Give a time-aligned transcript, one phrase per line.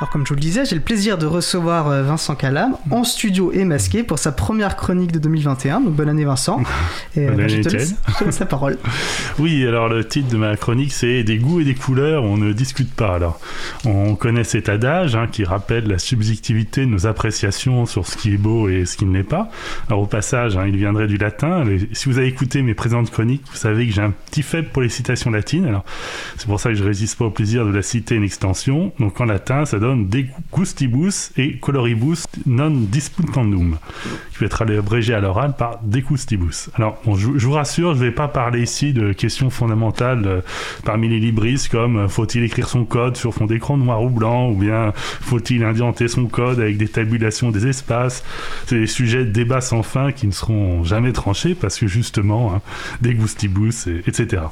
[0.00, 3.04] Alors comme je vous le disais, j'ai le plaisir de recevoir euh, Vincent Calam en
[3.04, 5.82] studio et masqué pour sa première chronique de 2021.
[5.82, 6.62] Donc bonne année Vincent.
[7.16, 8.78] Et bonne bah, année, je, te laisse, je, te laisse, la parole.
[9.38, 12.54] oui, alors le titre de ma chronique c'est Des goûts et des couleurs, on ne
[12.54, 13.14] discute pas.
[13.14, 13.40] Alors
[13.84, 18.32] on connaît cet adage hein, qui rappelle la subjectivité de nos appréciations sur ce qui
[18.32, 19.50] est beau et ce qui ne l'est pas.
[19.88, 21.62] Alors au passage, hein, il viendrait du latin.
[21.92, 24.80] Si vous avez écouté mes présentes chroniques, vous savez que j'ai un petit faible pour
[24.80, 25.66] les citations latines.
[25.66, 25.84] Alors
[26.38, 28.94] c'est pour ça que je résiste pas au plaisir de la citer une extension.
[28.98, 33.78] Donc en latin, ça donne de gustibus et coloribus non disputandum,
[34.30, 36.70] qui peut être abrégé à l'oral par decustibus.
[36.74, 40.40] Alors, bon, je, vous rassure, je ne vais pas parler ici de questions fondamentales euh,
[40.84, 44.50] parmi les libris comme euh, faut-il écrire son code sur fond d'écran noir ou blanc,
[44.50, 48.24] ou bien faut-il indenter son code avec des tabulations des espaces?
[48.66, 52.54] C'est des sujets de débat sans fin qui ne seront jamais tranchés parce que justement,
[52.54, 52.60] hein,
[53.00, 54.42] decustibus, et, etc.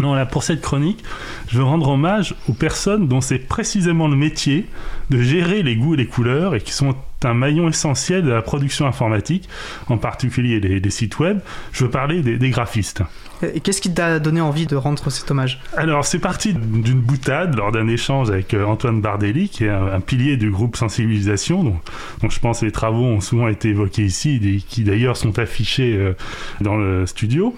[0.00, 1.04] Non, là, pour cette chronique,
[1.48, 4.66] je veux rendre hommage aux personnes dont c'est précisément le métier
[5.10, 8.42] de gérer les goûts et les couleurs et qui sont un maillon essentiel de la
[8.42, 9.48] production informatique,
[9.88, 11.40] en particulier les sites web.
[11.72, 13.02] Je veux parler des, des graphistes.
[13.42, 15.60] Et qu'est-ce qui t'a donné envie de rendre cet hommage?
[15.76, 19.86] Alors, c'est parti d'une boutade lors d'un échange avec euh, Antoine Bardelli, qui est un,
[19.86, 21.80] un pilier du groupe Sensibilisation, dont,
[22.22, 25.94] dont, je pense les travaux ont souvent été évoqués ici, et qui d'ailleurs sont affichés
[25.96, 26.14] euh,
[26.60, 27.54] dans le studio.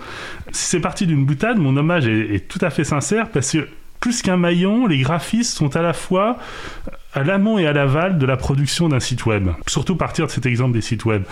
[0.51, 3.69] C'est parti d'une boutade, mon hommage est, est tout à fait sincère, parce que
[4.01, 6.39] plus qu'un maillon, les graphistes sont à la fois
[7.17, 9.49] à l'amont et à l'aval de la production d'un site web.
[9.67, 11.25] Surtout partir de cet exemple des sites web.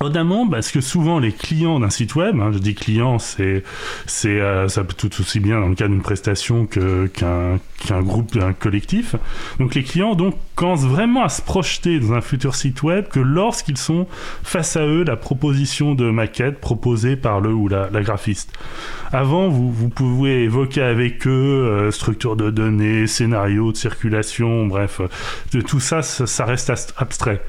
[0.00, 3.64] En amont, parce que souvent les clients d'un site web, hein, je dis client, c'est,
[4.06, 8.02] c'est, euh, ça peut tout aussi bien dans le cas d'une prestation que, qu'un, qu'un
[8.02, 9.16] groupe, un collectif.
[9.58, 13.20] Donc les clients donc commencent vraiment à se projeter dans un futur site web que
[13.20, 14.06] lorsqu'ils sont
[14.42, 18.52] face à eux la proposition de maquette proposée par le ou la, la graphiste.
[19.12, 25.00] Avant, vous, vous pouvez évoquer avec eux euh, structure de données, scénario de circulation, bref,
[25.52, 27.42] de tout ça, ça reste abstrait.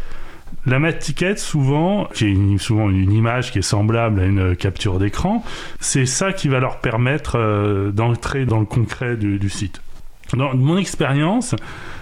[0.66, 5.00] La maquette, souvent, qui est une, souvent une image qui est semblable à une capture
[5.00, 5.44] d'écran,
[5.80, 9.82] c'est ça qui va leur permettre euh, d'entrer dans le concret du, site.
[10.34, 11.56] Dans mon expérience,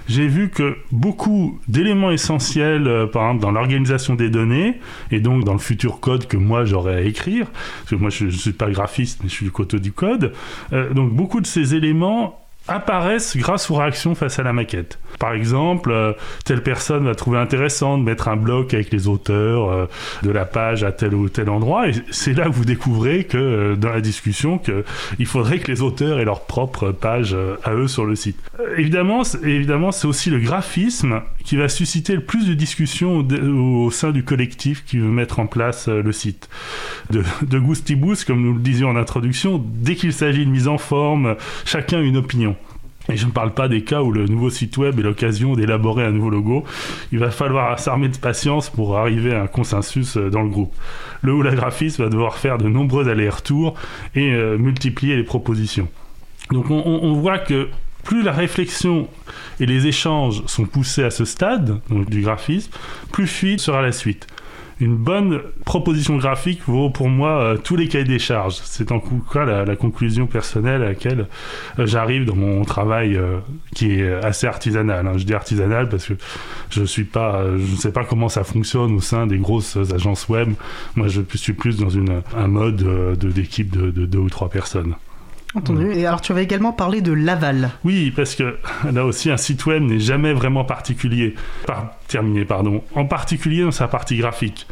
[0.08, 4.80] j'ai vu que beaucoup d'éléments essentiels, euh, par exemple dans l'organisation des données,
[5.12, 8.26] et donc dans le futur code que moi j'aurais à écrire, parce que moi je
[8.26, 10.34] ne suis pas graphiste, mais je suis du côté du code,
[10.74, 15.00] euh, donc beaucoup de ces éléments apparaissent grâce aux réactions face à la maquette.
[15.20, 19.70] Par exemple, euh, telle personne va trouver intéressant de mettre un bloc avec les auteurs
[19.70, 19.86] euh,
[20.24, 23.38] de la page à tel ou tel endroit, et c'est là que vous découvrez que
[23.38, 27.88] euh, dans la discussion qu'il faudrait que les auteurs aient leur propre page à eux
[27.88, 28.38] sur le site.
[28.78, 34.12] évidemment, évidemment, c'est aussi le graphisme qui va susciter le plus de discussions au, sein
[34.12, 36.50] du collectif qui veut mettre en place le site.
[37.12, 40.78] De, de Goustibous, comme nous le disions en introduction, dès qu'il s'agit de mise en
[40.78, 42.55] forme, chacun une opinion.
[43.10, 46.04] Et je ne parle pas des cas où le nouveau site web est l'occasion d'élaborer
[46.04, 46.64] un nouveau logo.
[47.12, 50.74] Il va falloir s'armer de patience pour arriver à un consensus dans le groupe.
[51.22, 53.76] Le ou la graphiste va devoir faire de nombreux allers-retours
[54.16, 55.88] et euh, multiplier les propositions.
[56.52, 57.70] Donc on, voit que
[58.04, 59.08] plus la réflexion
[59.60, 62.72] et les échanges sont poussés à ce stade du graphisme,
[63.12, 64.28] plus fluide sera la suite
[64.80, 68.60] une bonne proposition graphique vaut pour moi euh, tous les cahiers des charges.
[68.64, 71.28] C'est en tout cas la, la, conclusion personnelle à laquelle
[71.80, 73.40] euh, j'arrive dans mon travail euh,
[73.74, 75.08] qui est assez artisanal.
[75.08, 75.14] Hein.
[75.18, 76.14] Je dis artisanal parce que
[76.70, 80.28] je suis pas, je ne sais pas comment ça fonctionne au sein des grosses agences
[80.28, 80.54] web.
[80.96, 84.96] Moi, je suis plus dans une, un mode d'équipe de deux ou trois personnes.
[85.56, 85.94] Entendu.
[85.94, 87.72] Et alors, tu avais également parlé de l'aval.
[87.86, 88.58] Oui, parce que
[88.92, 91.36] là aussi, un site web n'est jamais vraiment particulier.
[91.66, 92.84] Par, terminé, pardon.
[92.94, 94.68] En particulier dans sa partie graphique.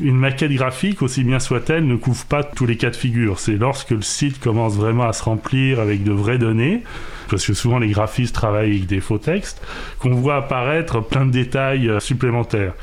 [0.00, 3.38] Une maquette graphique, aussi bien soit-elle, ne couvre pas tous les cas de figure.
[3.38, 6.82] C'est lorsque le site commence vraiment à se remplir avec de vraies données,
[7.30, 9.64] parce que souvent les graphistes travaillent avec des faux textes,
[10.00, 12.74] qu'on voit apparaître plein de détails supplémentaires.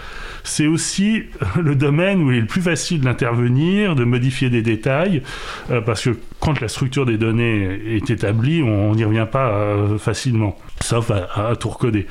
[0.43, 1.23] C'est aussi
[1.61, 5.21] le domaine où il est le plus facile d'intervenir, de modifier des détails,
[5.69, 9.97] euh, parce que quand la structure des données est établie, on n'y revient pas euh,
[9.97, 12.07] facilement, sauf à, à, tout recoder.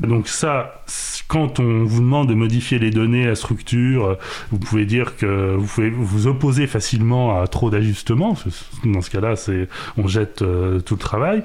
[0.00, 0.82] Donc ça,
[1.28, 4.16] quand on vous demande de modifier les données, la structure,
[4.50, 8.36] vous pouvez dire que vous pouvez vous opposer facilement à trop d'ajustements.
[8.84, 11.42] Dans ce cas-là, c'est on jette euh, tout le travail.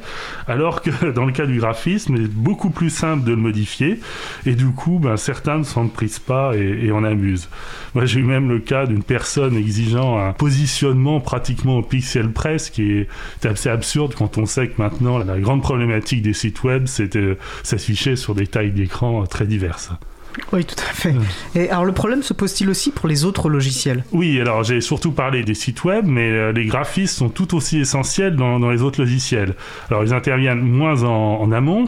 [0.48, 4.00] Alors que dans le cas du graphisme, il est beaucoup plus simple de le modifier.
[4.46, 7.50] Et du coup, ben, certains ne s'en prisent pas et, et en amusent.
[7.96, 12.60] Moi, j'ai eu même le cas d'une personne exigeant un positionnement pratiquement au pixel près,
[12.60, 13.08] ce qui est
[13.46, 17.38] assez absurde quand on sait que maintenant la grande problématique des sites web, c'est de
[17.64, 19.92] s'afficher sur des tailles d'écran très diverses.
[20.54, 21.14] Oui, tout à fait.
[21.56, 24.04] Et alors le problème se pose-t-il aussi pour les autres logiciels?
[24.12, 27.80] Oui, alors j'ai surtout parlé des sites web, mais euh, les graphistes sont tout aussi
[27.80, 29.56] essentiels dans, dans les autres logiciels.
[29.90, 31.86] Alors ils interviennent moins en, en, amont,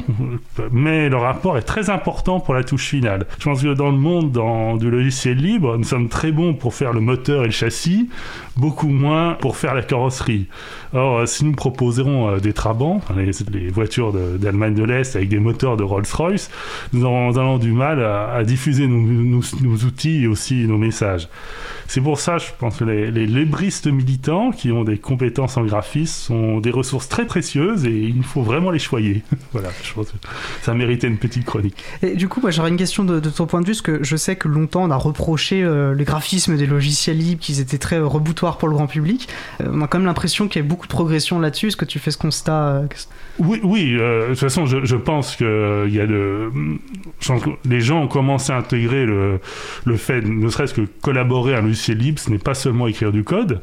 [0.72, 3.26] mais leur rapport est très important pour la touche finale.
[3.40, 6.74] Je pense que dans le monde dans, du logiciel libre, nous sommes très bons pour
[6.74, 8.10] faire le moteur et le châssis,
[8.58, 10.48] beaucoup moins pour faire la carrosserie.
[10.94, 15.30] Or, si nous proposerons euh, des Trabants, les, les voitures d'Allemagne de, de l'Est avec
[15.30, 16.50] des moteurs de Rolls-Royce,
[16.94, 21.28] nous aurons du mal à, à diffuser nos, nos, nos, outils et aussi nos messages.
[21.90, 25.64] C'est pour ça, je pense que les, les libristes militants qui ont des compétences en
[25.64, 29.24] graphisme sont des ressources très précieuses et il faut vraiment les choyer.
[29.54, 30.18] voilà, je pense que
[30.62, 31.84] ça méritait une petite chronique.
[32.04, 34.04] Et du coup, moi, j'aurais une question de, de, ton point de vue, parce que
[34.04, 37.80] je sais que longtemps on a reproché euh, les graphismes des logiciels libres, qu'ils étaient
[37.80, 39.28] très reboutoirs pour le grand public.
[39.60, 41.70] Euh, on a quand même l'impression qu'il y a beaucoup de progression là-dessus.
[41.70, 42.88] Est-ce que tu fais ce constat euh...
[43.40, 43.96] Oui, oui.
[43.98, 46.52] Euh, de toute façon, je, je pense que il y a de,
[47.66, 49.40] les gens ont commencé à intégrer le,
[49.86, 53.12] le fait, ne serait-ce que collaborer à un logiciel libre, ce n'est pas seulement écrire
[53.12, 53.62] du code.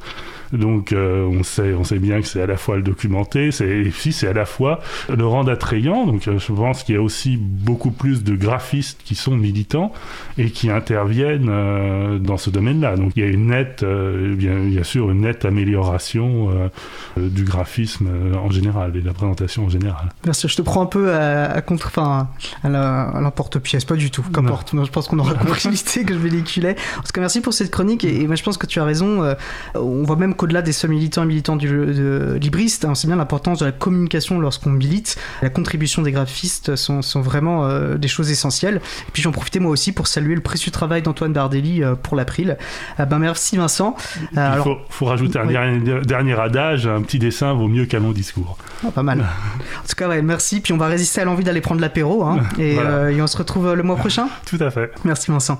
[0.52, 3.90] Donc euh, on sait on sait bien que c'est à la fois le documenter, c'est
[3.90, 4.81] si c'est à la fois
[5.14, 6.06] le rendre attrayant.
[6.06, 9.93] Donc euh, je pense qu'il y a aussi beaucoup plus de graphistes qui sont militants
[10.38, 12.96] et qui interviennent euh, dans ce domaine-là.
[12.96, 16.70] Donc il y a une nette bien, bien sûr une nette amélioration
[17.16, 20.10] du graphisme en général et de la présentation en général.
[20.25, 22.28] Merci, je te prends un peu à, à contre enfin
[22.62, 24.22] à l'emporte-pièce, pas du tout.
[24.32, 24.75] Qu'importe.
[24.75, 26.76] Je pense qu'on aura compris l'idée que je véhiculais.
[26.99, 28.84] En tout cas, merci pour cette chronique et, et moi je pense que tu as
[28.84, 29.34] raison.
[29.75, 33.17] on voit même qu'au-delà des seuls militants et militants du de, libriste, hein, c'est bien
[33.17, 35.17] l'importance de la communication lorsqu'on milite.
[35.43, 38.81] La contribution des graphistes sont, sont vraiment euh, des choses essentielles.
[39.09, 42.17] Et puis j'en profitais moi aussi pour saluer le précieux travail d'Antoine Bardelli euh, pour
[42.17, 42.56] l'April.
[43.00, 43.97] Euh, ben merci Vincent.
[44.33, 45.53] Il alors, faut, faut, rajouter un oui.
[45.53, 48.59] dernier, dernier, adage, un petit dessin vaut mieux qu'un long discours.
[48.85, 49.21] Oh, pas mal.
[49.21, 50.61] en tout cas, ouais, merci.
[50.61, 52.25] Puis on va résister à l'envie d'aller prendre l'apéro.
[52.25, 53.11] Hein, et, voilà.
[53.11, 54.29] et on se retrouve le mois prochain.
[54.44, 54.93] Tout à fait.
[55.05, 55.55] Merci Vincent.